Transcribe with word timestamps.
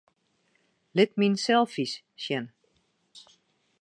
Lit 0.95 1.11
myn 1.19 1.35
selfies 1.45 1.93
sjen. 2.23 2.45